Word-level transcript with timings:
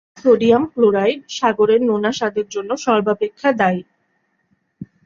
Sodium 0.17 0.63
chloride 0.73 1.19
সাগরের 1.29 1.81
নোনা 1.81 2.11
স্বাদের 2.11 2.47
জন্য 2.49 2.71
সর্বাপেক্ষা 2.77 3.49
দায়ী। 3.61 3.81